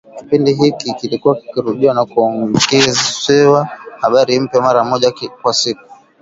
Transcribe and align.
Kipindi 0.17 0.53
hiki 0.53 0.93
kilikuwa 0.93 1.35
kikirudiwa 1.35 1.93
na 1.93 2.05
kuongezewa 2.05 3.69
habari 4.01 4.39
mpya, 4.39 4.61
mara 4.61 4.83
moja 4.83 5.11
kwa 5.41 5.53
siku 5.53 5.81